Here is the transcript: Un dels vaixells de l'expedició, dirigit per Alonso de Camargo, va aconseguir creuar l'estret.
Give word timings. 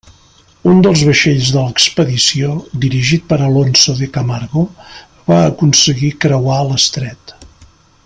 Un 0.69 0.79
dels 0.85 1.03
vaixells 1.09 1.51
de 1.55 1.65
l'expedició, 1.65 2.55
dirigit 2.87 3.29
per 3.33 3.39
Alonso 3.49 3.97
de 4.01 4.11
Camargo, 4.19 4.67
va 5.31 5.39
aconseguir 5.55 6.15
creuar 6.27 6.61
l'estret. 6.73 7.37